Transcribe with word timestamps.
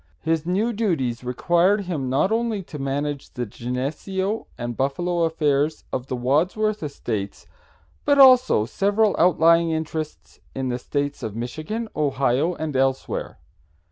His 0.23 0.47
new 0.47 0.73
duties 0.73 1.23
required 1.23 1.81
him 1.81 2.09
not 2.09 2.31
only 2.31 2.63
to 2.63 2.79
manage 2.79 3.29
the 3.33 3.45
Geneseo 3.45 4.47
and 4.57 4.75
Buffalo 4.75 5.25
affairs 5.25 5.83
of 5.93 6.07
the 6.07 6.15
Wadsworth 6.15 6.81
estates, 6.81 7.45
but 8.03 8.17
also 8.17 8.65
several 8.65 9.15
outlying 9.19 9.69
interests 9.69 10.39
in 10.55 10.69
the 10.69 10.79
States 10.79 11.21
of 11.21 11.35
Michigan, 11.35 11.87
Ohio 11.95 12.55
and 12.55 12.75
elsewhere. 12.75 13.37